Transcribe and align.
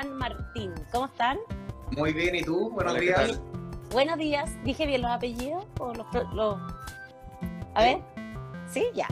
Juan 0.00 0.16
Martín. 0.16 0.72
¿Cómo 0.92 1.04
están? 1.06 1.38
Muy 1.90 2.14
bien, 2.14 2.34
¿y 2.34 2.42
tú? 2.42 2.70
Buenos 2.70 2.98
días. 2.98 3.38
Buenos 3.90 4.16
días. 4.16 4.50
¿Dije 4.64 4.86
bien 4.86 5.02
los 5.02 5.10
apellidos? 5.10 5.66
¿O 5.78 5.92
los, 5.92 6.06
A 7.74 7.82
ver. 7.82 7.98
¿Sí? 8.66 8.86
Ya. 8.94 9.06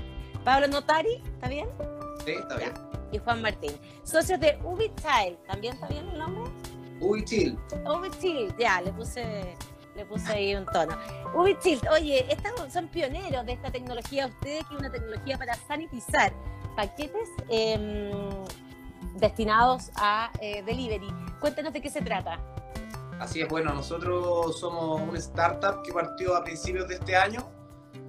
Pablo 0.45 0.67
Notari, 0.67 1.23
¿está 1.35 1.49
bien? 1.49 1.69
Sí, 2.25 2.31
está 2.31 2.57
bien. 2.57 2.73
Y 3.13 3.19
Juan 3.19 3.43
Martín. 3.43 3.73
Socios 4.03 4.41
de 4.41 4.59
Ubichild, 4.65 5.37
¿también 5.47 5.75
está 5.75 5.89
bien 5.89 6.09
el 6.09 6.19
nombre? 6.19 6.51
Ubichild. 7.01 7.59
Ubichild, 7.87 8.57
ya, 8.59 8.81
le 8.81 8.91
puse 8.93 9.57
le 9.95 10.07
puse 10.07 10.33
ahí 10.33 10.55
un 10.55 10.65
tono. 10.65 10.97
Ubichild, 11.35 11.87
oye, 11.89 12.25
estos 12.33 12.73
son 12.73 12.89
pioneros 12.89 13.45
de 13.45 13.53
esta 13.53 13.71
tecnología, 13.71 14.27
ustedes 14.27 14.65
que 14.65 14.75
es 14.75 14.81
una 14.81 14.91
tecnología 14.91 15.37
para 15.37 15.55
sanitizar 15.55 16.33
paquetes 16.77 17.29
em, 17.51 18.11
destinados 19.21 19.91
a 19.97 20.31
eh, 20.41 20.63
delivery. 20.63 21.09
Cuéntanos 21.41 21.73
de 21.73 21.81
qué 21.81 21.91
se 21.91 22.01
trata. 22.01 22.39
Así 23.19 23.41
es, 23.41 23.49
bueno, 23.49 23.75
nosotros 23.75 24.59
somos 24.61 25.01
una 25.01 25.19
startup 25.19 25.83
que 25.83 25.93
partió 25.93 26.37
a 26.37 26.45
principios 26.45 26.87
de 26.87 26.95
este 26.95 27.17
año, 27.17 27.51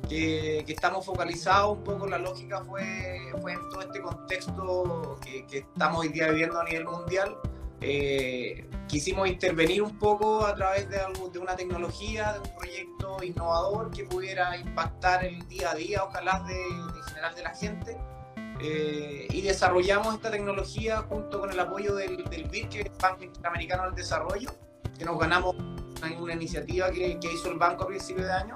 que, 0.07 0.59
estamos 0.67 1.05
focalizados 1.05 1.77
un 1.77 1.83
poco, 1.83 2.07
la 2.07 2.19
lógica 2.19 2.63
fue, 2.63 3.19
fue 3.41 3.53
en 3.53 3.69
todo 3.69 3.81
este 3.81 4.01
contexto 4.01 5.19
que, 5.21 5.45
que 5.47 5.59
estamos 5.59 6.01
hoy 6.01 6.09
día 6.09 6.29
viviendo 6.29 6.59
a 6.59 6.63
nivel 6.63 6.85
mundial. 6.85 7.35
Eh, 7.81 8.69
quisimos 8.87 9.27
intervenir 9.27 9.81
un 9.81 9.97
poco 9.97 10.45
a 10.45 10.53
través 10.53 10.89
de, 10.89 10.99
algo, 10.99 11.29
de 11.29 11.39
una 11.39 11.55
tecnología, 11.55 12.33
de 12.33 12.39
un 12.39 12.55
proyecto 12.55 13.23
innovador 13.23 13.89
que 13.91 14.03
pudiera 14.03 14.57
impactar 14.57 15.23
el 15.23 15.47
día 15.47 15.71
a 15.71 15.75
día, 15.75 16.03
ojalá 16.03 16.41
de, 16.41 16.55
de 16.55 17.03
general 17.07 17.35
de 17.35 17.43
la 17.43 17.55
gente. 17.55 17.97
Eh, 18.61 19.27
y 19.29 19.41
desarrollamos 19.41 20.15
esta 20.15 20.29
tecnología 20.29 20.97
junto 21.07 21.39
con 21.39 21.51
el 21.51 21.59
apoyo 21.59 21.95
del, 21.95 22.25
del 22.25 22.43
BID, 22.49 22.67
que 22.67 22.79
es 22.81 22.85
el 22.87 22.91
Banco 23.01 23.23
Interamericano 23.23 23.85
del 23.85 23.95
Desarrollo, 23.95 24.49
que 24.97 25.05
nos 25.05 25.17
ganamos 25.17 25.55
en 26.03 26.21
una 26.21 26.33
iniciativa 26.33 26.91
que, 26.91 27.17
que, 27.19 27.33
hizo 27.33 27.49
el 27.49 27.57
banco 27.57 27.85
a 27.85 27.87
principios 27.87 28.27
de 28.27 28.33
año, 28.33 28.55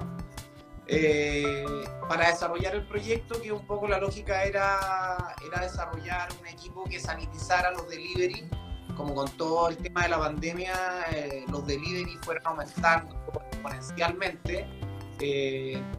eh, 0.86 1.64
para 2.06 2.28
desarrollar 2.28 2.74
el 2.74 2.86
proyecto, 2.86 3.40
que 3.40 3.50
un 3.50 3.66
poco 3.66 3.88
la 3.88 3.98
lógica 3.98 4.44
era, 4.44 5.34
era 5.46 5.62
desarrollar 5.62 6.28
un 6.38 6.48
equipo 6.48 6.84
que 6.84 7.00
sanitizara 7.00 7.70
los 7.70 7.88
delivery, 7.88 8.46
como 8.94 9.14
con 9.14 9.28
todo 9.38 9.70
el 9.70 9.78
tema 9.78 10.02
de 10.02 10.08
la 10.10 10.18
pandemia, 10.18 10.74
eh, 11.12 11.44
los 11.48 11.66
delivery 11.66 12.18
fueron 12.22 12.46
aumentando 12.46 13.16
exponencialmente, 13.50 14.66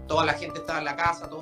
toda 0.08 0.26
la 0.26 0.33
gente 0.33 0.59
estaba 0.59 0.78
en 0.80 0.86
la 0.86 0.95
casa, 0.95 1.28
todo 1.28 1.42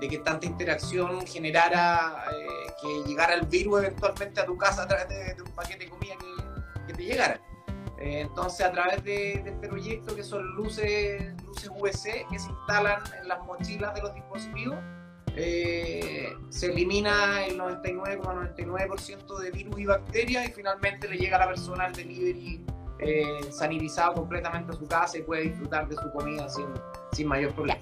de 0.00 0.08
que 0.08 0.18
tanta 0.18 0.46
interacción 0.46 1.26
generara 1.26 2.24
eh, 2.30 2.72
que 2.80 3.08
llegara 3.08 3.34
el 3.34 3.46
virus 3.46 3.80
eventualmente 3.80 4.40
a 4.40 4.46
tu 4.46 4.56
casa 4.56 4.82
a 4.82 4.88
través 4.88 5.08
de, 5.08 5.42
un 5.42 5.50
paquete 5.52 5.84
de 5.84 5.90
comida 5.90 6.14
que, 6.86 6.92
te 6.92 7.04
llegara. 7.04 7.40
Eh, 7.98 8.20
entonces, 8.20 8.64
a 8.66 8.72
través 8.72 9.02
de, 9.04 9.32
este 9.34 9.68
proyecto, 9.68 10.14
que 10.14 10.22
son 10.22 10.54
luces, 10.54 11.34
luces 11.44 11.70
UVC 11.70 12.26
que 12.30 12.38
se 12.38 12.50
instalan 12.50 13.00
en 13.20 13.28
las 13.28 13.42
mochilas 13.44 13.94
de 13.94 14.02
los 14.02 14.14
dispositivos, 14.14 14.76
eh, 15.34 16.34
se 16.50 16.66
elimina 16.66 17.44
el 17.46 17.58
99,99% 17.58 19.38
de 19.38 19.50
virus 19.50 19.78
y 19.78 19.86
bacterias 19.86 20.48
y 20.48 20.52
finalmente 20.52 21.08
le 21.08 21.16
llega 21.16 21.36
a 21.36 21.40
la 21.40 21.48
persona 21.48 21.86
el 21.86 21.92
delivery 21.94 22.64
sanitizado 23.50 24.14
completamente 24.14 24.72
a 24.72 24.74
su 24.74 24.86
casa 24.86 25.18
y 25.18 25.22
puede 25.22 25.42
disfrutar 25.42 25.86
de 25.86 25.96
su 25.96 26.10
comida 26.12 26.48
sin, 26.48 26.66
sin 27.12 27.28
mayor 27.28 27.54
problema. 27.54 27.80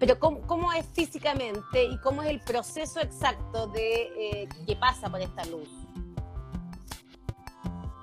Pero 0.00 0.18
¿cómo, 0.18 0.72
es 0.72 0.86
físicamente 0.94 1.84
y 1.84 1.98
cómo 1.98 2.22
es 2.22 2.30
el 2.30 2.40
proceso 2.40 3.00
exacto 3.00 3.66
de 3.66 4.46
eh, 4.66 4.76
pasa 4.80 5.10
por 5.10 5.20
esta 5.20 5.44
luz? 5.44 5.68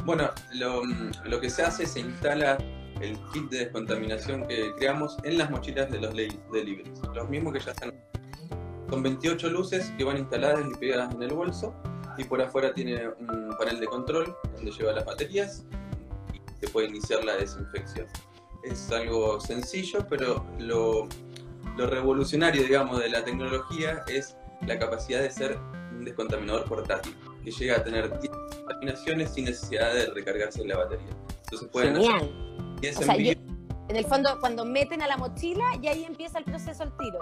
Bueno, 0.06 0.30
lo, 0.53 1.41
que 1.41 1.50
se 1.50 1.63
hace 1.63 1.88
se 1.88 2.02
instala 2.02 2.59
el 3.02 3.18
kit 3.34 3.50
de 3.50 3.66
descontaminación 3.66 4.47
que 4.47 4.74
creamos 4.78 5.18
en 5.24 5.40
las 5.40 5.50
mochilas 5.50 5.91
de 5.91 6.00
los 6.00 6.13
deliveries, 6.13 7.02
los 7.16 7.30
mismos 7.30 7.53
que 7.53 7.59
ya 7.62 7.72
están. 7.72 7.91
Son 8.91 9.02
28 9.02 9.50
luces 9.50 9.91
que 9.97 10.03
van 10.03 10.18
instaladas 10.18 10.66
y 10.72 10.78
pegadas 10.78 11.13
en 11.16 11.24
el 11.24 11.34
bolso 11.34 11.74
y 12.16 12.24
por 12.25 12.40
afuera 12.41 12.75
tiene 12.75 13.09
un 13.09 13.56
panel 13.57 13.80
de 13.80 13.88
control 13.88 14.36
donde 14.56 14.72
lleva 14.72 14.94
las 14.94 15.03
baterías 15.03 15.66
y 16.31 16.59
se 16.59 16.72
puede 16.72 16.90
iniciar 16.90 17.24
la 17.24 17.36
desinfección. 17.38 18.06
Es 18.63 18.91
algo 18.91 19.40
sencillo, 19.40 20.06
pero 20.07 20.46
lo, 20.59 21.09
lo 21.76 21.88
revolucionario, 21.88 22.64
digamos, 22.64 23.00
de 23.00 23.10
la 23.10 23.24
tecnología 23.24 24.04
es 24.08 24.36
la 24.66 24.80
capacidad 24.80 25.22
de 25.22 25.30
ser 25.30 25.58
un 25.92 26.06
descontaminador 26.06 26.66
portátil, 26.66 27.16
que 27.44 27.52
llega 27.52 27.78
a 27.78 27.84
tener 27.84 28.20
10 28.20 28.32
contaminaciones 28.32 29.34
sin 29.34 29.46
necesidad 29.46 29.94
de 29.94 30.08
recargarse 30.08 30.66
la 30.66 30.78
batería. 30.78 31.10
Entonces 31.44 31.70
pueden 31.70 31.96
Genial. 31.96 33.38
en 33.90 33.96
el 33.96 34.06
fondo, 34.06 34.38
cuando 34.40 34.66
meten 34.66 35.02
a 35.02 35.08
la 35.08 35.18
mochila, 35.18 35.66
y 35.82 35.88
ahí 35.88 36.04
empieza 36.06 36.40
el 36.40 36.46
proceso 36.46 36.84
al 36.84 36.96
tiro. 36.98 37.20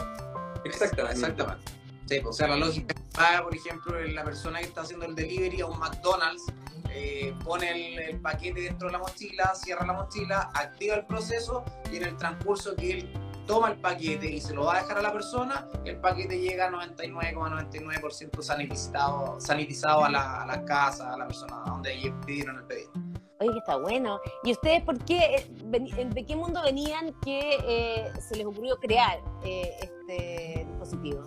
Exactamente. 0.63 1.19
Exactamente. 1.19 1.71
Sí, 2.07 2.19
pues, 2.21 2.25
o 2.25 2.33
sea, 2.33 2.47
la 2.47 2.57
lógica 2.57 2.95
por 3.43 3.55
ejemplo, 3.55 3.99
la 4.07 4.23
persona 4.23 4.59
que 4.59 4.65
está 4.65 4.81
haciendo 4.81 5.05
el 5.05 5.15
delivery 5.15 5.61
a 5.61 5.67
un 5.67 5.79
McDonald's, 5.79 6.43
eh, 6.89 7.33
pone 7.43 7.71
el, 7.71 7.99
el, 7.99 8.19
paquete 8.19 8.61
dentro 8.61 8.87
de 8.87 8.93
la 8.93 8.99
mochila, 8.99 9.53
cierra 9.55 9.85
la 9.85 9.93
mochila, 9.93 10.51
activa 10.53 10.95
el 10.95 11.05
proceso 11.05 11.63
y 11.91 11.97
en 11.97 12.03
el 12.03 12.17
transcurso 12.17 12.75
que 12.75 12.91
él 12.91 13.13
toma 13.45 13.69
el 13.69 13.77
paquete 13.77 14.27
y 14.29 14.41
se 14.41 14.53
lo 14.53 14.65
va 14.65 14.77
a 14.77 14.81
dejar 14.81 14.97
a 14.97 15.01
la 15.01 15.13
persona, 15.13 15.67
el 15.85 15.97
paquete 15.97 16.39
llega 16.39 16.67
a 16.67 16.71
99,99% 16.71 18.41
sanitizado, 18.41 19.39
sanitizado 19.39 20.05
a 20.05 20.09
la, 20.09 20.41
a 20.41 20.45
la 20.45 20.65
casa, 20.65 21.13
a 21.13 21.17
la 21.17 21.27
persona 21.27 21.63
donde 21.65 22.13
pidieron 22.25 22.57
el 22.57 22.63
pedido. 22.65 22.91
Oye, 23.39 23.51
que 23.51 23.59
está 23.59 23.75
bueno. 23.75 24.19
¿Y 24.43 24.51
ustedes 24.51 24.81
por 24.83 24.97
qué, 25.03 25.35
eh, 25.35 26.05
de 26.13 26.25
qué 26.25 26.35
mundo 26.35 26.61
venían 26.63 27.13
que 27.21 27.57
eh, 27.67 28.11
se 28.19 28.37
les 28.37 28.45
ocurrió 28.45 28.77
crear 28.77 29.19
eh, 29.43 29.71
este 29.81 30.65
dispositivo? 30.65 31.23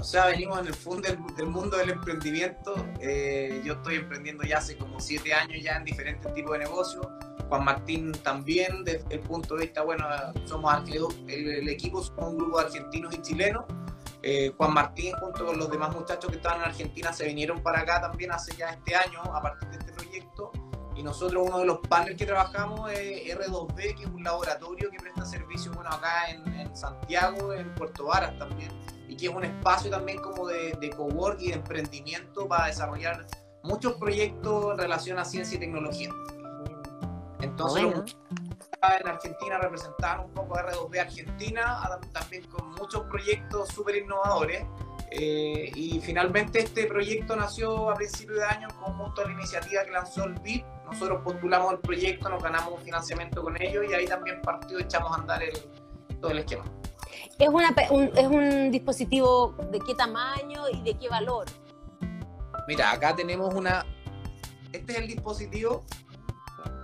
O 0.00 0.02
sea, 0.02 0.26
venimos 0.26 0.58
en 0.58 0.66
el 0.66 0.74
fondo 0.74 1.08
del, 1.08 1.46
mundo 1.46 1.76
del 1.76 1.90
emprendimiento. 1.90 2.74
yo 3.64 3.74
estoy 3.74 3.96
emprendiendo 3.96 4.42
ya 4.44 4.58
hace 4.58 4.76
como 4.76 4.98
siete 4.98 5.34
años 5.34 5.62
ya 5.62 5.76
en 5.76 5.84
diferentes 5.84 6.32
tipos 6.34 6.52
de 6.52 6.60
negocios 6.60 7.06
Juan 7.50 7.64
Martín 7.64 8.12
también, 8.22 8.84
desde 8.84 9.14
el 9.14 9.20
punto 9.20 9.56
de 9.56 9.62
vista, 9.64 9.82
bueno, 9.82 10.06
somos 10.44 10.72
el, 11.26 11.68
equipo, 11.68 12.00
somos 12.00 12.30
un 12.30 12.38
grupo 12.38 12.60
de 12.60 12.66
argentinos 12.66 13.12
y 13.12 13.22
chilenos. 13.22 13.64
Eh, 14.22 14.54
Juan 14.56 14.72
Martín, 14.72 15.12
junto 15.16 15.44
con 15.44 15.58
los 15.58 15.68
demás 15.68 15.92
muchachos 15.92 16.30
que 16.30 16.36
estaban 16.36 16.60
en 16.60 16.66
Argentina, 16.66 17.12
se 17.12 17.26
vinieron 17.26 17.60
para 17.60 17.80
acá 17.80 18.00
también 18.00 18.30
hace 18.30 18.56
ya 18.56 18.68
este 18.70 18.94
año, 18.94 19.20
a 19.22 19.42
partir 19.42 19.68
de 19.68 19.78
este 19.78 19.92
proyecto. 19.92 20.52
Y 20.94 21.02
nosotros, 21.02 21.44
uno 21.48 21.58
de 21.58 21.64
los 21.64 21.78
panels 21.88 22.16
que 22.16 22.24
trabajamos 22.24 22.92
es 22.92 23.36
R2B, 23.36 23.96
que 23.96 24.04
es 24.04 24.08
un 24.08 24.22
laboratorio 24.22 24.88
que 24.88 24.98
presta 24.98 25.24
servicio 25.24 25.72
bueno, 25.72 25.90
acá 25.90 26.30
en, 26.30 26.76
Santiago, 26.76 27.52
en 27.52 27.74
Puerto 27.74 28.04
Varas 28.04 28.38
también, 28.38 28.70
que 29.20 29.26
es 29.26 29.32
un 29.32 29.44
espacio 29.44 29.90
también 29.90 30.18
como 30.18 30.48
de, 30.48 30.72
de 30.80 30.90
cowork 30.90 31.40
y 31.40 31.48
de 31.48 31.54
emprendimiento 31.54 32.48
para 32.48 32.66
desarrollar 32.66 33.26
muchos 33.62 33.94
proyectos 33.94 34.72
en 34.72 34.78
relación 34.78 35.18
a 35.18 35.24
ciencia 35.24 35.56
y 35.56 35.60
tecnología. 35.60 36.10
Entonces, 37.40 37.84
en 37.84 39.08
Argentina 39.08 39.58
representaban 39.58 40.26
un 40.26 40.32
poco 40.32 40.54
R2B 40.54 41.00
Argentina, 41.00 41.80
también 42.12 42.44
con 42.44 42.70
muchos 42.70 43.02
proyectos 43.04 43.68
súper 43.68 43.96
innovadores. 43.96 44.64
Eh, 45.12 45.72
y 45.74 46.00
finalmente 46.00 46.60
este 46.60 46.86
proyecto 46.86 47.34
nació 47.34 47.90
a 47.90 47.94
principios 47.94 48.38
de 48.38 48.44
año 48.44 48.68
en 48.70 48.76
conjunto 48.76 49.22
a 49.22 49.24
la 49.24 49.32
iniciativa 49.32 49.84
que 49.84 49.90
lanzó 49.90 50.24
el 50.24 50.34
BID. 50.34 50.62
Nosotros 50.86 51.20
postulamos 51.24 51.72
el 51.72 51.78
proyecto, 51.80 52.28
nos 52.28 52.42
ganamos 52.42 52.74
un 52.74 52.80
financiamiento 52.80 53.42
con 53.42 53.60
ellos 53.60 53.84
y 53.88 53.92
ahí 53.92 54.06
también 54.06 54.40
partió 54.40 54.78
echamos 54.78 55.10
a 55.12 55.20
andar 55.20 55.42
el, 55.42 55.52
todo 56.20 56.30
el 56.30 56.38
esquema. 56.38 56.64
¿Es, 57.38 57.48
una, 57.48 57.74
un, 57.90 58.10
¿Es 58.16 58.26
un 58.26 58.70
dispositivo 58.70 59.54
de 59.70 59.80
qué 59.80 59.94
tamaño 59.94 60.68
y 60.72 60.82
de 60.82 60.94
qué 60.98 61.08
valor? 61.08 61.46
Mira, 62.68 62.92
acá 62.92 63.14
tenemos 63.16 63.54
una... 63.54 63.84
Este 64.72 64.92
es 64.92 64.98
el 64.98 65.06
dispositivo 65.08 65.84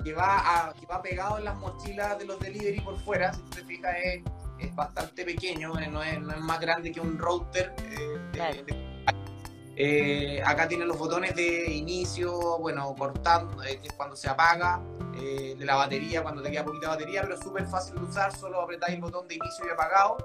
que 0.02 0.12
va, 0.12 0.72
que 0.78 0.86
va 0.86 1.02
pegado 1.02 1.38
en 1.38 1.44
las 1.44 1.56
mochilas 1.56 2.18
de 2.18 2.24
los 2.24 2.38
delivery 2.38 2.80
por 2.80 2.96
fuera, 2.98 3.32
si 3.34 3.42
te 3.42 3.64
fijas 3.64 3.96
es, 4.02 4.22
es 4.58 4.74
bastante 4.74 5.24
pequeño, 5.24 5.78
eh, 5.78 5.88
no 5.88 6.02
es, 6.02 6.20
no 6.20 6.32
es, 6.32 6.40
más 6.40 6.60
grande 6.60 6.92
que 6.92 7.00
un 7.00 7.18
router. 7.18 7.74
Eh, 7.80 8.85
eh, 9.76 10.42
acá 10.44 10.66
tiene 10.66 10.86
los 10.86 10.98
botones 10.98 11.34
de 11.36 11.70
inicio, 11.70 12.58
bueno, 12.58 12.94
cortando, 12.98 13.62
que 13.62 13.80
es 13.82 13.92
cuando 13.92 14.16
se 14.16 14.28
apaga, 14.28 14.82
de 15.12 15.64
la 15.64 15.76
batería, 15.76 16.22
cuando 16.22 16.42
te 16.42 16.50
queda 16.50 16.64
poquita 16.64 16.88
batería, 16.88 17.22
pero 17.22 17.34
es 17.34 17.40
súper 17.40 17.66
fácil 17.66 17.94
de 17.94 18.02
usar, 18.02 18.36
solo 18.36 18.60
apretáis 18.60 18.96
el 18.96 19.00
botón 19.00 19.26
de 19.26 19.36
inicio 19.36 19.64
y 19.66 19.70
apagado. 19.70 20.18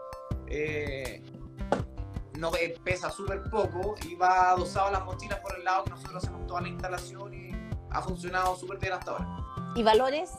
no 2.37 2.51
pesa 2.83 3.09
súper 3.09 3.43
poco 3.49 3.95
y 4.05 4.15
va 4.15 4.51
adosado 4.51 4.87
a 4.87 4.91
las 4.91 5.05
mochilas 5.05 5.39
por 5.39 5.57
el 5.57 5.63
lado 5.63 5.85
que 5.85 5.91
nosotros 5.91 6.23
hacemos 6.23 6.45
toda 6.47 6.61
la 6.61 6.67
instalación 6.67 7.33
y 7.33 7.51
ha 7.91 8.01
funcionado 8.01 8.55
súper 8.55 8.79
bien 8.79 8.93
hasta 8.93 9.11
ahora. 9.11 9.27
¿Y 9.75 9.83
valores? 9.83 10.31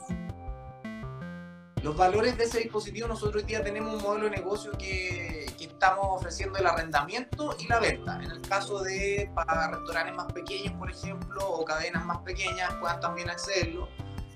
Los 1.82 1.96
valores 1.96 2.38
de 2.38 2.44
ese 2.44 2.60
dispositivo, 2.60 3.08
nosotros 3.08 3.42
hoy 3.42 3.48
día 3.48 3.62
tenemos 3.62 3.96
un 3.96 4.02
modelo 4.02 4.24
de 4.26 4.30
negocio 4.30 4.72
que 4.72 5.41
estamos 5.82 6.06
ofreciendo 6.10 6.60
el 6.60 6.66
arrendamiento 6.66 7.56
y 7.58 7.66
la 7.66 7.80
venta. 7.80 8.20
En 8.22 8.30
el 8.30 8.40
caso 8.42 8.84
de 8.84 9.28
para 9.34 9.68
restaurantes 9.68 10.14
más 10.14 10.32
pequeños, 10.32 10.72
por 10.74 10.88
ejemplo, 10.88 11.44
o 11.44 11.64
cadenas 11.64 12.04
más 12.04 12.18
pequeñas, 12.18 12.72
puedan 12.74 13.00
también 13.00 13.28
accederlo. 13.28 13.88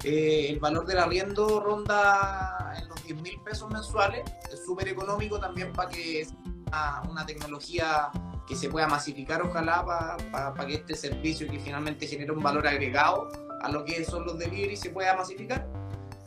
Eh, 0.02 0.48
el 0.50 0.58
valor 0.58 0.86
del 0.86 0.98
arriendo 0.98 1.60
ronda 1.60 2.74
en 2.76 2.88
los 2.88 3.00
10 3.04 3.22
mil 3.22 3.40
pesos 3.42 3.70
mensuales. 3.70 4.24
Es 4.52 4.64
súper 4.64 4.88
económico 4.88 5.38
también 5.38 5.72
para 5.72 5.88
que 5.88 6.24
sea 6.24 7.02
una, 7.08 7.24
tecnología 7.24 8.10
que 8.48 8.56
se 8.56 8.68
pueda 8.68 8.88
masificar, 8.88 9.40
ojalá, 9.42 9.84
para 10.32 10.66
que 10.66 10.74
este 10.74 10.96
servicio 10.96 11.48
que 11.48 11.60
finalmente 11.60 12.08
genera 12.08 12.32
un 12.32 12.42
valor 12.42 12.66
agregado 12.66 13.28
a 13.62 13.70
lo 13.70 13.84
que 13.84 14.04
son 14.04 14.26
los 14.26 14.36
delivery 14.36 14.76
se 14.76 14.90
pueda 14.90 15.14
masificar. 15.14 15.64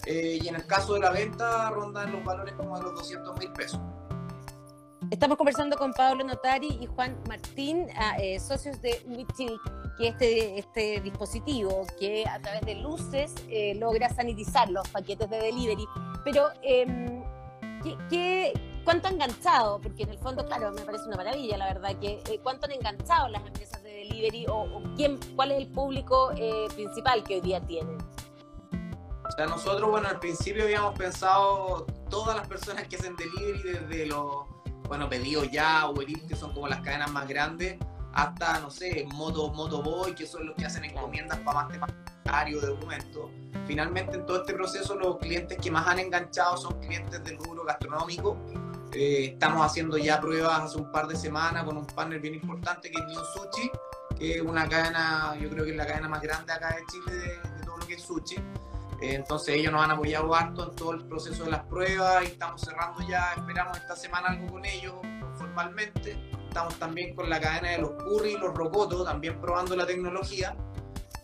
Eh, 0.05 0.39
y 0.41 0.47
en 0.47 0.55
el 0.55 0.65
caso 0.65 0.93
de 0.93 1.01
la 1.01 1.11
venta 1.11 1.69
rondan 1.71 2.13
los 2.13 2.23
valores 2.23 2.53
como 2.53 2.77
de 2.77 2.83
los 2.83 2.95
200 2.95 3.37
mil 3.37 3.51
pesos. 3.51 3.81
Estamos 5.11 5.39
conversando 5.39 5.75
con 5.75 5.91
Pablo 5.91 6.23
Notari 6.23 6.77
y 6.79 6.85
Juan 6.85 7.17
Martín, 7.27 7.87
ah, 7.95 8.15
eh, 8.19 8.39
socios 8.39 8.79
de 8.79 9.01
Wichil, 9.07 9.59
que 9.97 10.09
es 10.09 10.13
este, 10.13 10.59
este 10.59 11.01
dispositivo 11.01 11.87
que 11.99 12.27
a 12.27 12.39
través 12.39 12.61
de 12.61 12.75
luces 12.75 13.33
eh, 13.49 13.73
logra 13.73 14.09
sanitizar 14.13 14.69
los 14.69 14.87
paquetes 14.89 15.27
de 15.27 15.39
delivery. 15.39 15.83
Pero, 16.23 16.49
eh, 16.61 17.23
¿qué, 18.11 18.53
cuánto 18.83 19.07
han 19.07 19.15
enganchado? 19.15 19.81
Porque 19.81 20.03
en 20.03 20.09
el 20.09 20.19
fondo, 20.19 20.45
claro, 20.45 20.71
me 20.73 20.81
parece 20.81 21.05
una 21.05 21.17
maravilla, 21.17 21.57
la 21.57 21.73
verdad, 21.73 21.97
que 21.99 22.21
¿cuánto 22.43 22.67
han 22.67 22.73
enganchado 22.73 23.29
las 23.29 23.43
empresas 23.47 23.81
de 23.81 23.89
delivery 23.89 24.45
o, 24.45 24.57
o 24.57 24.83
quién, 24.95 25.19
cuál 25.35 25.53
es 25.53 25.57
el 25.57 25.67
público 25.69 26.31
principal 26.75 27.23
que 27.23 27.35
hoy 27.35 27.41
día 27.41 27.59
tienen? 27.61 27.97
O 29.27 29.31
sea, 29.35 29.47
nosotros, 29.47 29.89
bueno, 29.89 30.07
al 30.07 30.19
principio 30.19 30.63
habíamos 30.63 30.95
pensado 30.95 31.87
todas 32.11 32.35
las 32.35 32.47
personas 32.47 32.87
que 32.87 32.95
hacen 32.95 33.15
delivery, 33.15 33.61
desde 33.63 34.05
los, 34.05 34.45
bueno, 34.89 35.07
pedidos 35.07 35.49
ya, 35.51 35.87
Uber 35.87 36.05
que 36.27 36.35
son 36.35 36.51
como 36.51 36.67
las 36.67 36.81
cadenas 36.81 37.11
más 37.11 37.27
grandes, 37.27 37.77
hasta, 38.11 38.59
no 38.59 38.71
sé, 38.71 39.05
Moto, 39.13 39.49
Motoboy, 39.53 40.15
que 40.15 40.25
son 40.25 40.47
los 40.47 40.55
que 40.55 40.65
hacen 40.65 40.83
encomiendas 40.83 41.37
para 41.39 41.61
más 41.61 41.69
temas 41.69 41.91
de 42.45 42.67
documentos. 42.67 43.31
Finalmente, 43.65 44.17
en 44.17 44.25
todo 44.25 44.41
este 44.41 44.53
proceso, 44.53 44.95
los 44.95 45.17
clientes 45.17 45.57
que 45.59 45.71
más 45.71 45.87
han 45.87 45.99
enganchado 45.99 46.57
son 46.57 46.79
clientes 46.79 47.23
del 47.23 47.37
rubro 47.37 47.63
gastronómico. 47.63 48.37
Eh, 48.93 49.31
estamos 49.33 49.65
haciendo 49.65 49.97
ya 49.97 50.19
pruebas 50.19 50.61
hace 50.61 50.77
un 50.77 50.91
par 50.91 51.07
de 51.07 51.15
semanas 51.15 51.63
con 51.63 51.77
un 51.77 51.85
partner 51.85 52.19
bien 52.19 52.35
importante 52.35 52.89
que 52.89 52.99
es 52.99 53.07
New 53.07 53.23
Sushi, 53.33 53.71
que 54.17 54.37
es 54.37 54.41
una 54.41 54.67
cadena, 54.67 55.35
yo 55.39 55.49
creo 55.49 55.65
que 55.65 55.71
es 55.71 55.77
la 55.77 55.85
cadena 55.85 56.07
más 56.07 56.21
grande 56.21 56.51
acá 56.51 56.75
de 56.75 56.83
Chile 56.91 57.15
de, 57.15 57.57
de 57.57 57.65
todo 57.65 57.77
lo 57.77 57.87
que 57.87 57.93
es 57.93 58.01
sushi. 58.01 58.35
Entonces 59.01 59.55
ellos 59.55 59.71
nos 59.71 59.83
han 59.83 59.91
apoyado 59.91 60.35
harto 60.35 60.69
en 60.69 60.75
todo 60.75 60.91
el 60.91 61.05
proceso 61.05 61.45
de 61.45 61.51
las 61.51 61.63
pruebas 61.65 62.23
y 62.23 62.27
estamos 62.27 62.61
cerrando 62.61 63.01
ya, 63.07 63.33
esperamos 63.37 63.77
esta 63.77 63.95
semana 63.95 64.29
algo 64.29 64.47
con 64.47 64.65
ellos 64.65 64.95
formalmente. 65.37 66.17
Estamos 66.47 66.75
también 66.79 67.15
con 67.15 67.29
la 67.29 67.39
cadena 67.39 67.69
de 67.69 67.77
los 67.77 67.91
curry 68.03 68.33
y 68.33 68.37
los 68.37 68.53
rocotos, 68.53 69.05
también 69.05 69.39
probando 69.39 69.75
la 69.75 69.85
tecnología. 69.85 70.55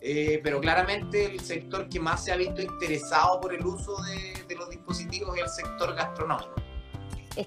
Eh, 0.02 0.40
pero 0.44 0.62
claramente 0.62 1.26
el 1.26 1.40
sector 1.40 1.90
que 1.90 2.00
más 2.00 2.24
se 2.24 2.32
ha 2.32 2.36
visto 2.36 2.62
interesado 2.62 3.42
por 3.42 3.54
el 3.54 3.66
uso 3.66 3.96
de, 4.04 4.56
los 4.56 4.70
dispositivos 4.70 5.36
es 5.36 5.44
el 5.44 5.50
sector 5.50 5.96
gastronómico. 5.96 6.54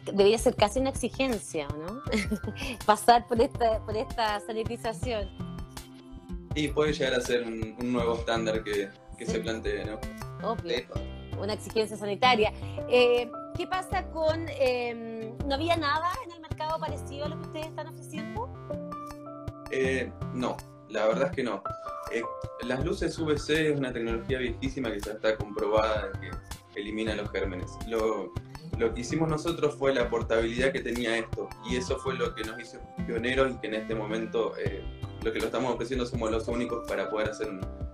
debería 0.06 0.36
ser 0.38 0.56
casi 0.56 0.80
una 0.80 0.90
exigencia, 0.90 1.68
¿no? 1.68 2.02
Pasar 2.86 3.26
por 3.28 3.40
esta, 3.40 3.78
por 3.86 3.96
esta 3.96 4.40
sanitización. 4.40 5.28
Y 6.56 6.68
puede 6.68 6.92
llegar 6.92 7.14
a 7.14 7.20
ser 7.20 7.44
un 7.44 7.76
nuevo 7.92 8.16
estándar 8.16 8.64
que, 8.64 8.90
que 9.18 9.26
se 9.26 9.40
plantee, 9.40 9.84
¿no? 9.84 9.98
Obvio. 10.48 10.84
Una 11.38 11.52
exigencia 11.52 11.96
sanitaria. 11.96 12.52
Eh, 12.88 13.30
¿Qué 13.56 13.66
pasa 13.66 14.06
con... 14.10 14.46
Em, 14.48 15.36
¿No 15.46 15.54
había 15.54 15.76
nada 15.76 16.10
en 16.24 16.32
el 16.32 16.40
mercado 16.40 16.78
parecido 16.78 17.26
a 17.26 17.28
lo 17.28 17.36
que 17.40 17.46
ustedes 17.46 17.66
están 17.66 17.88
ofreciendo? 17.88 18.48
Eh, 19.70 20.10
no, 20.32 20.56
la 20.88 21.06
verdad 21.06 21.26
es 21.26 21.32
que 21.32 21.42
no. 21.42 21.62
Eh, 22.12 22.22
las 22.62 22.84
luces 22.84 23.18
VC 23.18 23.72
es 23.72 23.78
una 23.78 23.92
tecnología 23.92 24.38
viejísima 24.38 24.90
que 24.90 25.00
ya 25.00 25.12
está 25.12 25.36
comprobada 25.36 26.10
que 26.20 26.80
elimina 26.80 27.14
los 27.14 27.30
gérmenes. 27.30 27.70
Lo, 27.86 28.32
lo 28.78 28.94
que 28.94 29.00
hicimos 29.00 29.28
nosotros 29.28 29.74
fue 29.74 29.94
la 29.94 30.08
portabilidad 30.08 30.72
que 30.72 30.80
tenía 30.80 31.18
esto 31.18 31.48
y 31.68 31.76
eso 31.76 31.98
fue 31.98 32.14
lo 32.14 32.34
que 32.34 32.44
nos 32.44 32.60
hizo 32.60 32.78
pioneros 33.06 33.52
y 33.52 33.58
que 33.58 33.66
en 33.66 33.74
este 33.74 33.94
momento 33.94 34.54
lo 35.22 35.32
que 35.32 35.38
lo 35.40 35.46
estamos 35.46 35.74
ofreciendo 35.74 36.06
somos 36.06 36.30
los 36.30 36.48
únicos 36.48 36.86
para 36.88 37.10
poder 37.10 37.30
hacer 37.30 37.48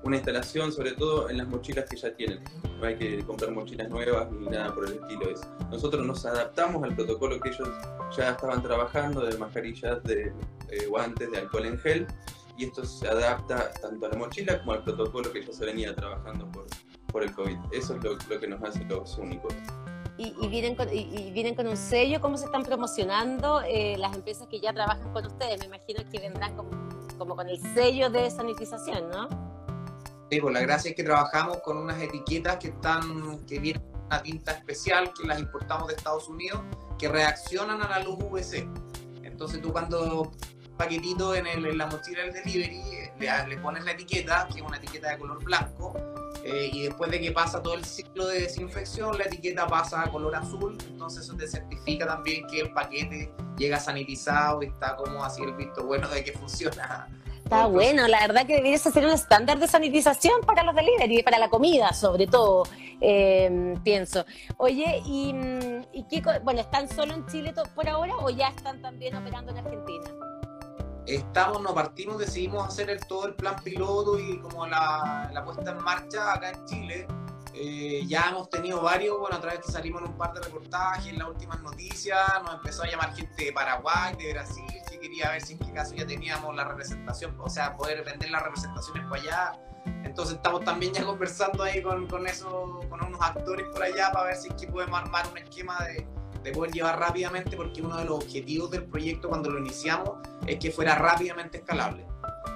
una 0.05 0.17
instalación, 0.17 0.71
sobre 0.71 0.93
todo 0.93 1.31
en 1.31 1.39
las 1.39 1.49
mochilas 1.49 1.87
que 1.89 1.97
ya 1.97 2.15
tienen. 2.15 2.43
No 2.79 2.87
hay 2.87 2.97
que 2.97 3.25
comprar 3.25 3.51
mochilas 3.51 3.89
nuevas 3.89 4.31
ni 4.31 4.47
nada 4.47 4.75
por 4.75 4.87
el 4.87 4.95
estilo. 4.95 5.31
Es. 5.31 5.41
Nosotros 5.71 6.07
nos 6.07 6.25
adaptamos 6.27 6.83
al 6.85 6.95
protocolo 6.95 7.41
que 7.41 7.49
ellos 7.49 7.69
ya 8.17 8.31
estaban 8.31 8.63
trabajando 8.63 9.25
de 9.25 9.37
mascarillas, 9.39 10.03
de 10.05 10.33
eh, 10.71 10.87
guantes, 10.87 11.31
de 11.31 11.39
alcohol 11.39 11.67
en 11.67 11.79
gel, 11.79 12.07
y 12.57 12.67
esto 12.67 12.85
se 12.85 13.09
adapta 13.09 13.73
tanto 13.81 14.07
a 14.07 14.11
la 14.11 14.17
mochila 14.17 14.61
como 14.61 14.73
al 14.73 14.85
protocolo 14.85 15.33
que 15.33 15.45
ya 15.45 15.53
se 15.53 15.65
venía 15.65 15.95
trabajando 15.95 16.51
por, 16.53 16.67
por 17.11 17.23
el 17.23 17.33
COVID. 17.33 17.57
Eso 17.73 17.97
es 17.97 18.05
lo, 18.05 18.17
lo 18.29 18.41
que 18.41 18.47
nos 18.47 18.63
hace 18.63 18.85
los 18.85 19.17
únicos. 19.19 19.55
Y, 20.17 20.47
vienen 20.47 20.77
con, 20.77 20.89
y, 20.93 21.33
vienen 21.33 21.57
con 21.57 21.67
un 21.67 21.77
sello, 21.77 22.21
¿cómo 22.21 22.37
se 22.37 22.45
están 22.45 22.63
promocionando 22.63 23.63
eh, 23.63 23.97
las 23.99 24.15
empresas 24.15 24.47
que 24.47 24.61
ya 24.61 24.73
trabajan 24.73 25.13
con 25.13 25.27
ustedes? 25.27 25.59
Me 25.59 25.67
imagino 25.67 26.09
que 26.09 26.21
vendrán 26.21 26.55
como, 26.57 26.71
como 27.19 27.35
con 27.35 27.49
el 27.49 27.59
sello 27.75 28.11
de 28.11 28.31
sanitización, 28.31 29.11
¿no? 29.11 29.54
Sí, 30.31 30.41
pues 30.41 30.55
la 30.55 30.61
gracia 30.61 30.91
es 30.91 30.97
que 30.97 31.05
trabajamos 31.05 31.59
con 31.61 31.77
unas 31.77 32.01
etiquetas 32.01 32.57
que 32.57 32.69
están, 32.69 33.45
que 33.47 33.59
vienen 33.59 33.83
una 34.07 34.23
tinta 34.23 34.53
especial 34.53 35.13
que 35.13 35.27
las 35.27 35.39
importamos 35.39 35.89
de 35.89 35.95
Estados 35.95 36.29
Unidos, 36.29 36.61
que 36.99 37.09
reaccionan 37.09 37.83
a 37.83 37.89
la 37.89 37.99
luz 38.01 38.17
UVC. 38.21 38.69
Entonces 39.23 39.61
tú 39.61 39.73
cuando 39.73 40.33
paquetito 40.77 41.35
en, 41.35 41.47
el, 41.47 41.67
en 41.67 41.79
la 41.79 41.87
mochila 41.87 42.23
del 42.23 42.33
delivery, 42.33 42.83
le, 43.19 43.49
le, 43.49 43.59
pones 43.59 43.85
la 43.85 43.93
etiqueta, 43.93 44.49
que 44.53 44.61
es 44.61 44.67
una 44.67 44.77
etiqueta 44.77 45.11
de 45.11 45.19
color 45.19 45.43
blanco, 45.45 45.95
eh, 46.45 46.69
y 46.73 46.83
después 46.83 47.11
de 47.11 47.21
que 47.21 47.33
pasa 47.33 47.63
todo 47.63 47.75
el 47.75 47.85
ciclo 47.85 48.27
de 48.27 48.43
desinfección, 48.43 49.17
la 49.17 49.25
etiqueta 49.25 49.67
pasa 49.67 50.03
a 50.03 50.11
color 50.11 50.35
azul, 50.35 50.77
entonces 50.89 51.25
eso 51.25 51.35
te 51.37 51.49
certifica 51.49 52.07
también 52.07 52.47
que 52.47 52.61
el 52.61 52.73
paquete 52.73 53.33
llega 53.57 53.79
sanitizado 53.79 54.63
y 54.63 54.67
está 54.67 54.97
como 54.97 55.25
así 55.25 55.43
el 55.43 55.55
visto 55.55 55.87
bueno 55.87 56.09
de 56.09 56.23
que 56.23 56.33
funciona 56.33 57.09
Está 57.45 57.67
bueno, 57.67 58.09
la 58.09 58.21
verdad 58.21 58.47
que 58.47 58.57
debería 58.57 58.79
ser 58.79 59.05
un 59.05 59.13
estándar 59.13 59.59
de 59.59 59.69
sanitización 59.69 60.41
para 60.47 60.63
los 60.63 60.75
delivery, 60.75 61.23
para 61.23 61.39
la 61.39 61.51
comida 61.51 61.93
sobre 61.93 62.27
todo, 62.27 62.65
eh, 63.03 63.75
pienso. 63.85 64.25
Oye, 64.57 65.03
¿y, 65.05 65.35
y 65.93 66.05
qué, 66.05 66.23
bueno, 66.43 66.63
están 66.63 66.89
solo 66.89 67.13
en 67.13 67.27
Chile 67.27 67.53
por 67.75 67.87
ahora 67.87 68.15
o 68.17 68.31
ya 68.31 68.49
están 68.49 68.81
también 68.81 69.15
operando 69.15 69.53
en 69.53 69.59
Argentina? 69.59 70.11
Estamos, 71.07 71.61
nos 71.61 71.73
partimos, 71.75 72.19
decidimos 72.19 72.67
hacer 72.67 72.89
el, 72.89 73.07
todo 73.07 73.27
el 73.27 73.35
plan 73.35 73.57
piloto 73.63 74.19
y 74.19 74.41
como 74.41 74.67
la, 74.67 75.31
la 75.31 75.45
puesta 75.45 75.71
en 75.71 75.85
marcha 75.85 76.33
acá 76.33 76.51
en 76.51 76.65
Chile. 76.65 77.07
Eh, 77.53 78.05
ya 78.07 78.31
hemos 78.31 78.49
tenido 78.49 78.81
varios, 78.81 79.19
bueno, 79.21 79.37
a 79.37 79.41
través 79.41 79.61
de 79.65 79.71
salimos 79.71 80.03
en 80.03 80.09
un 80.09 80.17
par 80.17 80.33
de 80.33 80.41
reportajes, 80.41 81.13
en 81.13 81.19
las 81.19 81.29
últimas 81.29 81.61
noticias, 81.61 82.19
nos 82.43 82.55
empezó 82.55 82.83
a 82.83 82.87
llamar 82.87 83.15
gente 83.15 83.45
de 83.45 83.53
Paraguay, 83.53 84.17
de 84.17 84.33
Brasil, 84.33 84.65
quería 85.05 85.31
ver 85.31 85.43
si 85.43 85.53
en 85.53 85.59
qué 85.59 85.73
caso 85.73 85.95
ya 85.95 86.07
teníamos 86.07 86.57
la 86.57 86.65
representación, 86.65 87.37
o 87.39 87.51
sea, 87.51 87.77
poder 87.77 88.03
vender 88.05 88.31
las 88.31 88.43
representaciones 88.43 89.05
para 89.09 89.21
allá. 89.21 89.61
Entonces 90.03 90.37
estamos 90.37 90.65
también 90.65 90.95
ya 90.95 91.05
conversando 91.05 91.63
ahí 91.63 91.83
con, 91.83 92.07
con, 92.07 92.27
eso, 92.27 92.81
con 92.89 93.05
unos 93.05 93.21
actores 93.21 93.67
por 93.71 93.83
allá 93.83 94.11
para 94.13 94.29
ver 94.29 94.37
si 94.37 94.49
es 94.49 94.55
que 94.55 94.67
podemos 94.67 94.99
armar 94.99 95.27
un 95.31 95.37
esquema 95.37 95.79
de, 95.85 96.07
de 96.43 96.53
poder 96.53 96.73
llevar 96.73 96.99
rápidamente, 96.99 97.55
porque 97.55 97.83
uno 97.83 97.99
de 97.99 98.07
los 98.07 98.25
objetivos 98.25 98.71
del 98.71 98.85
proyecto 98.85 99.29
cuando 99.29 99.51
lo 99.51 99.59
iniciamos 99.59 100.11
es 100.47 100.59
que 100.59 100.71
fuera 100.71 100.95
rápidamente 100.95 101.59
escalable. 101.59 102.07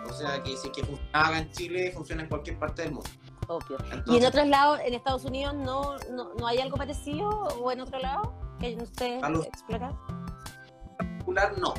O 0.08 0.12
sea, 0.14 0.42
que 0.42 0.56
si 0.56 0.70
que 0.70 0.84
funciona 0.84 1.38
en 1.38 1.52
Chile, 1.52 1.92
funciona 1.92 2.22
en 2.22 2.28
cualquier 2.30 2.58
parte 2.58 2.82
del 2.82 2.92
mundo. 2.92 3.10
Obvio. 3.46 3.76
¿Y 4.06 4.16
en 4.16 4.24
otros 4.24 4.46
lados, 4.46 4.80
en 4.84 4.94
Estados 4.94 5.24
Unidos, 5.24 5.54
no, 5.54 5.96
no, 6.12 6.32
no 6.34 6.46
hay 6.46 6.60
algo 6.60 6.78
parecido? 6.78 7.28
¿O 7.28 7.70
en 7.70 7.82
otro 7.82 7.98
lado? 7.98 8.34
¿Que 8.58 8.74
usted 8.80 9.20
explicar? 9.46 9.94
particular, 11.28 11.58
no. 11.58 11.74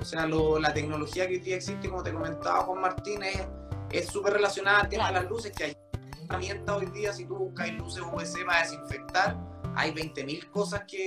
O 0.00 0.04
sea, 0.04 0.26
la 0.26 0.72
tecnología 0.72 1.26
que 1.26 1.34
hoy 1.34 1.40
día 1.40 1.56
existe, 1.56 1.88
como 1.88 2.02
te 2.02 2.12
comentaba 2.12 2.60
Juan 2.60 2.80
Martínez, 2.80 3.46
es 3.90 4.06
súper 4.06 4.34
relacionada 4.34 4.80
al 4.80 4.88
tema 4.88 5.08
de 5.08 5.14
las 5.14 5.28
luces, 5.28 5.52
que 5.52 5.64
hay 5.64 5.76
herramientas 6.24 6.76
hoy 6.76 6.86
día, 6.86 7.12
si 7.12 7.24
tú 7.24 7.36
buscas 7.36 7.72
luces 7.72 8.02
UVC 8.02 8.44
para 8.46 8.60
desinfectar, 8.60 9.36
hay 9.74 9.92
20.000 9.92 10.50
cosas 10.50 10.82
que, 10.86 11.06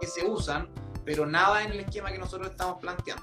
que 0.00 0.06
se 0.06 0.24
usan, 0.24 0.68
pero 1.04 1.26
nada 1.26 1.62
en 1.64 1.72
el 1.72 1.80
esquema 1.80 2.12
que 2.12 2.18
nosotros 2.18 2.50
estamos 2.50 2.80
planteando. 2.80 3.22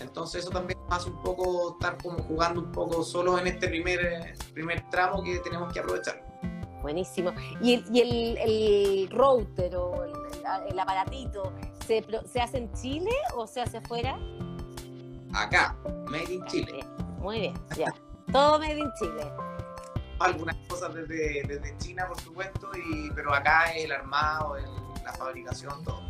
Entonces 0.00 0.42
eso 0.42 0.50
también 0.50 0.78
nos 0.88 0.98
hace 0.98 1.10
un 1.10 1.22
poco 1.22 1.72
estar 1.72 1.98
como 2.02 2.22
jugando 2.22 2.60
un 2.60 2.72
poco 2.72 3.02
solo 3.02 3.38
en 3.38 3.46
este 3.46 3.68
primer, 3.68 4.34
primer 4.54 4.88
tramo 4.88 5.22
que 5.22 5.38
tenemos 5.40 5.72
que 5.72 5.80
aprovechar. 5.80 6.24
Buenísimo. 6.80 7.32
¿Y 7.60 7.74
el, 7.74 7.84
y 7.92 8.00
el, 8.00 8.38
el 8.38 9.10
router 9.10 9.76
o 9.76 10.04
el, 10.04 10.12
el 10.70 10.78
aparatito 10.78 11.52
¿se, 11.90 12.04
se, 12.28 12.40
hace 12.40 12.58
en 12.58 12.72
Chile 12.74 13.10
o 13.34 13.48
se 13.48 13.60
hace 13.60 13.78
afuera? 13.78 14.16
Acá, 15.34 15.76
Made 16.06 16.32
in 16.32 16.44
Chile. 16.46 16.84
Muy 17.18 17.40
bien, 17.40 17.54
ya. 17.76 17.92
Todo 18.30 18.60
Made 18.60 18.78
in 18.78 18.90
Chile. 18.96 19.32
Algunas 20.20 20.54
cosas 20.68 20.94
desde, 20.94 21.42
desde 21.48 21.76
China, 21.78 22.06
por 22.06 22.20
supuesto, 22.20 22.70
y, 22.76 23.10
pero 23.10 23.34
acá 23.34 23.72
el 23.72 23.90
armado, 23.90 24.56
el, 24.56 24.64
la 25.02 25.12
fabricación, 25.14 25.82
todo. 25.82 26.00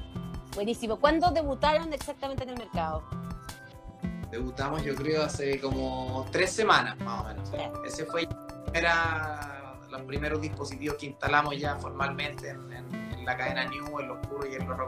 Buenísimo. 0.55 0.97
¿Cuándo 1.01 1.31
debutaron 1.31 1.91
exactamente 1.95 2.43
en 2.43 2.51
el 2.51 2.59
mercado? 2.59 3.03
Debutamos 4.31 4.83
yo 4.83 4.95
creo 4.95 5.23
hace 5.23 5.59
como 5.61 6.27
tres 6.31 6.53
semanas 6.53 6.99
más 7.01 7.23
o 7.23 7.25
menos. 7.29 7.51
Bien. 7.53 7.73
Ese 7.87 8.05
fue 8.05 8.29
era 8.75 9.79
los 9.89 10.03
primeros 10.03 10.41
dispositivos 10.43 10.99
que 10.99 11.07
instalamos 11.07 11.57
ya 11.59 11.77
formalmente 11.77 12.51
en, 12.51 12.71
en- 12.73 12.95
en 13.15 13.25
la 13.25 13.37
cadena 13.37 13.65
New, 13.65 13.99
en 13.99 14.09
los 14.09 14.19
puros 14.27 14.47
y 14.51 14.55
en 14.55 14.69
los. 14.69 14.79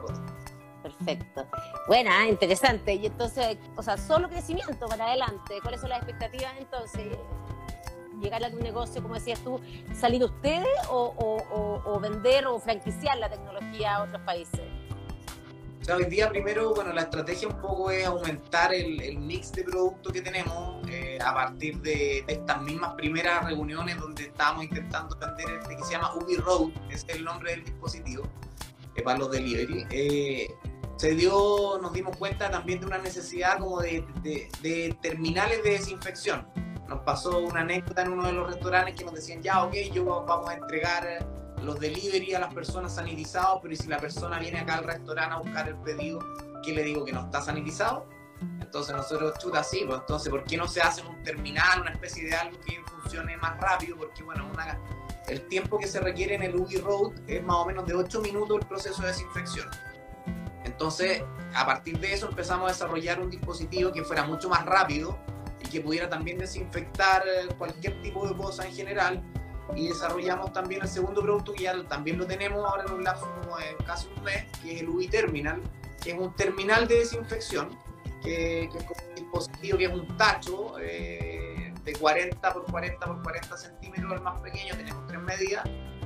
Perfecto. 0.83 1.47
Buena, 1.87 2.27
interesante. 2.29 2.95
Y 2.95 3.07
entonces, 3.07 3.57
o 3.77 3.83
sea, 3.83 3.97
solo 3.97 4.29
crecimiento 4.29 4.87
para 4.87 5.07
adelante. 5.07 5.59
¿Cuáles 5.63 5.81
son 5.81 5.91
las 5.91 5.99
expectativas 6.03 6.53
entonces? 6.59 7.07
Llegar 8.21 8.45
a 8.45 8.49
un 8.49 8.61
negocio, 8.61 9.03
como 9.03 9.15
decías 9.15 9.41
tú, 9.41 9.61
salir 9.95 10.23
ustedes 10.23 10.69
o, 10.91 11.99
vender 12.01 12.47
o 12.47 12.59
franquiciar 12.59 13.19
la 13.19 13.29
tecnología 13.29 13.97
a 13.97 14.03
otros 14.05 14.23
países. 14.23 14.61
O 15.81 15.85
sea, 15.85 15.97
hoy 15.97 16.05
día 16.05 16.29
primero, 16.29 16.73
bueno, 16.75 16.93
la 16.93 17.03
estrategia 17.03 17.49
un 17.49 17.61
poco 17.61 17.91
es 17.91 18.07
aumentar 18.07 18.73
el, 18.73 19.19
mix 19.19 19.51
de 19.51 19.65
productos 19.65 20.13
que 20.13 20.21
tenemos 20.21 20.87
eh, 20.89 21.19
a 21.21 21.35
partir 21.35 21.81
de, 21.81 22.25
estas 22.29 22.63
mismas 22.63 22.95
primeras 22.95 23.45
reuniones 23.45 23.99
donde 23.99 24.25
estábamos 24.25 24.65
intentando 24.65 25.17
vender 25.19 25.59
este 25.61 25.77
que 25.77 25.83
se 25.83 25.93
llama 25.93 26.15
Ubi 26.15 26.37
Road, 26.37 26.71
es 26.89 27.05
el 27.09 27.25
nombre 27.25 27.51
del 27.51 27.65
dispositivo, 27.65 28.23
eh, 28.95 29.03
para 29.03 29.19
los 29.19 29.33
delivery. 29.33 29.85
Eh, 29.91 30.55
se 31.03 31.17
dio, 31.17 31.81
nos 31.83 31.93
dimos 31.93 32.17
cuenta 32.17 32.49
también 32.49 32.79
de 32.79 32.87
una 32.87 32.97
necesidad 32.99 33.59
como 33.59 33.81
de, 33.81 34.07
de- 34.23 34.49
de 34.63 34.97
terminales 35.03 35.61
de 35.65 35.71
desinfección. 35.71 36.47
Nos 36.89 37.01
pasó 37.01 37.41
una 37.41 37.63
anécdota 37.63 38.03
en 38.03 38.13
uno 38.13 38.25
de 38.29 38.33
los 38.33 38.47
restaurantes 38.47 38.95
que 38.95 39.05
nos 39.05 39.13
decían, 39.15 39.43
ya, 39.43 39.65
ok, 39.65 39.75
yo 39.93 40.05
vamos 40.25 40.49
a 40.49 40.55
entregar 40.55 41.27
los 41.61 41.81
delivery 41.81 42.35
a 42.35 42.39
las 42.39 42.55
personas 42.55 42.95
sanitizados, 42.95 43.59
pero 43.61 43.75
¿y 43.75 43.77
si 43.79 43.89
la 43.89 43.99
persona 43.99 44.39
viene 44.39 44.61
acá 44.61 44.77
al 44.77 44.85
restaurante 44.85 45.35
a 45.35 45.39
buscar 45.39 45.67
el 45.67 45.75
pedido, 45.79 46.21
¿qué 46.65 46.73
le 46.73 46.85
digo 46.85 47.05
que 47.05 47.11
no 47.13 47.25
está 47.25 47.43
sanitizado? 47.43 48.07
Entonces 48.61 48.95
nosotros, 48.95 49.35
chuta, 49.41 49.65
sí, 49.65 49.83
pues 49.85 49.99
entonces, 50.03 50.31
¿por 50.31 50.45
qué 50.45 50.57
no 50.57 50.69
se 50.69 50.83
hace 50.83 51.03
un 51.03 51.21
terminal, 51.25 51.81
una 51.81 51.91
especie 51.91 52.27
de 52.27 52.35
algo 52.37 52.61
que 52.61 52.81
funcione 52.87 53.37
más 53.39 53.59
rápido? 53.61 53.97
Porque, 53.97 54.23
bueno, 54.23 54.49
una- 54.53 54.79
el 55.27 55.49
tiempo 55.49 55.81
que 55.81 55.89
se 55.89 55.99
requiere 55.99 56.37
en 56.37 56.43
el 56.45 56.55
UBI 56.55 56.77
Road 56.77 57.13
es 57.27 57.43
más 57.43 57.57
o 57.57 57.67
menos 57.67 57.87
de 57.87 57.95
8 57.95 58.21
minutos 58.21 58.61
el 58.61 58.67
proceso 58.69 59.03
de 59.03 59.09
desinfección. 59.09 59.69
Entonces, 60.73 61.23
a 61.55 61.67
partir 61.67 61.99
de 62.01 62.15
eso 62.15 62.29
empezamos 62.29 62.67
a 62.67 62.73
desarrollar 62.73 63.21
un 63.21 63.31
dispositivo 63.31 63.93
que 63.93 64.03
fuera 64.03 64.25
mucho 64.25 64.49
más 64.49 64.65
rápido 64.65 65.19
y 65.61 65.69
que 65.69 65.81
pudiera 65.81 66.09
también 66.09 66.39
desinfectar 66.39 67.23
cualquier 67.59 68.01
tipo 68.01 68.27
de 68.27 68.35
cosa 68.35 68.67
en 68.67 68.75
general. 68.75 69.23
Y 69.77 69.89
desarrollamos 69.89 70.53
también 70.53 70.83
el 70.83 70.89
segundo 70.89 71.23
producto 71.23 71.53
que 71.53 71.65
ya 71.65 71.85
también 71.85 72.19
lo 72.19 72.27
tenemos 72.27 72.65
ahora 72.65 72.85
en 72.87 72.93
un 72.93 73.05
lapso 73.05 73.31
como 73.41 73.59
de 73.59 73.77
casi 73.87 74.09
un 74.17 74.25
mes, 74.25 74.47
que 74.63 74.75
es 74.75 74.81
el 74.81 74.89
UBI 74.89 75.09
Terminal, 75.09 75.61
que 76.03 76.13
es 76.13 76.19
un 76.19 76.35
terminal 76.35 76.89
de 76.89 76.97
desinfección, 76.97 77.69
que, 78.23 78.69
que 78.73 78.79
es 78.79 78.85
un 79.09 79.15
dispositivo 79.15 79.79
que 79.79 79.85
es 79.85 79.93
un 79.93 80.17
tacho 80.17 80.79
eh, 80.81 81.73
de 81.85 81.93
40 81.93 82.53
por 82.53 82.65
40 82.65 83.07
por 83.07 83.23
40 83.23 83.57
centímetros, 83.57 84.13
el 84.13 84.21
más 84.21 84.41
pequeño, 84.41 84.75
tenemos 84.75 85.07
tres 85.07 85.21
medidas, 85.21 85.65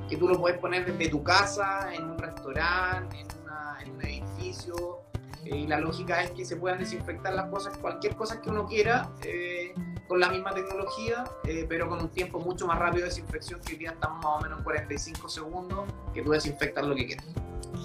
que 0.08 0.16
tú 0.16 0.28
lo 0.28 0.38
puedes 0.40 0.58
poner 0.58 0.84
desde 0.86 1.10
tu 1.10 1.22
casa, 1.22 1.92
en 1.94 2.04
un 2.10 2.18
restaurante, 2.18 3.20
en, 3.20 3.26
una- 3.44 3.78
en 3.82 3.90
un 3.92 4.02
edificio, 4.04 5.00
eh, 5.44 5.56
y 5.56 5.66
la 5.66 5.78
lógica 5.80 6.22
es 6.22 6.30
que 6.32 6.44
se 6.44 6.56
puedan 6.56 6.78
desinfectar 6.78 7.32
las 7.34 7.46
cosas, 7.50 7.76
cualquier 7.78 8.14
cosa 8.16 8.40
que 8.40 8.50
uno 8.50 8.66
quiera, 8.66 9.10
eh, 9.24 9.74
con 10.08 10.20
la 10.20 10.28
misma 10.28 10.52
tecnología, 10.54 11.24
eh, 11.44 11.66
pero 11.68 11.88
con 11.88 12.00
un 12.00 12.08
tiempo 12.10 12.38
mucho 12.38 12.66
más 12.66 12.78
rápido 12.78 13.02
de 13.02 13.08
desinfección, 13.10 13.60
que 13.60 13.72
hoy 13.72 13.78
día 13.78 13.90
estamos 13.90 14.24
más 14.24 14.38
o 14.38 14.40
menos 14.42 14.58
en 14.58 14.64
45 14.64 15.28
segundos, 15.28 15.84
que 16.14 16.22
tú 16.22 16.30
desinfectas 16.30 16.84
lo 16.84 16.94
que 16.94 17.06
quieras. 17.06 17.26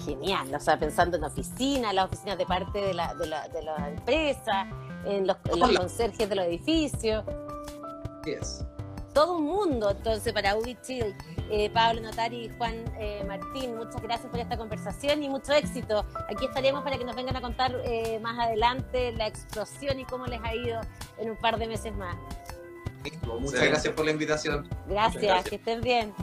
Genial, 0.04 0.54
o 0.54 0.60
sea, 0.60 0.78
pensando 0.78 1.16
en 1.16 1.24
oficinas, 1.24 1.92
las 1.94 2.06
oficinas 2.06 2.38
de 2.38 2.46
parte 2.46 2.80
de 2.80 2.94
la, 2.94 3.14
de 3.14 3.26
la, 3.26 3.48
de 3.48 3.62
la 3.62 3.88
empresa, 3.88 4.68
en 5.04 5.26
los, 5.26 5.36
en 5.50 5.58
los 5.60 5.70
conserjes 5.76 6.28
de 6.28 6.34
los 6.36 6.44
edificios, 6.46 7.24
Yes. 8.24 8.64
todo 9.12 9.38
un 9.38 9.44
mundo 9.44 9.90
entonces 9.90 10.32
para 10.32 10.56
Ubi 10.56 10.76
Chill. 10.82 11.14
Eh, 11.54 11.68
Pablo 11.68 12.00
Notari 12.00 12.46
y 12.46 12.48
Juan 12.56 12.82
eh, 12.98 13.22
Martín, 13.28 13.76
muchas 13.76 14.00
gracias 14.00 14.30
por 14.30 14.40
esta 14.40 14.56
conversación 14.56 15.22
y 15.22 15.28
mucho 15.28 15.52
éxito. 15.52 16.06
Aquí 16.30 16.46
estaremos 16.46 16.82
para 16.82 16.96
que 16.96 17.04
nos 17.04 17.14
vengan 17.14 17.36
a 17.36 17.42
contar 17.42 17.78
eh, 17.84 18.18
más 18.20 18.38
adelante 18.38 19.12
la 19.12 19.26
explosión 19.26 20.00
y 20.00 20.06
cómo 20.06 20.24
les 20.24 20.40
ha 20.42 20.54
ido 20.54 20.80
en 21.18 21.28
un 21.28 21.36
par 21.36 21.58
de 21.58 21.66
meses 21.66 21.94
más. 21.94 22.16
Muchas 23.38 23.60
Sí. 23.60 23.66
gracias 23.66 23.94
por 23.94 24.06
la 24.06 24.12
invitación. 24.12 24.66
Gracias, 24.86 25.22
gracias. 25.22 25.48
que 25.50 25.56
estén 25.56 25.82
bien. 25.82 26.14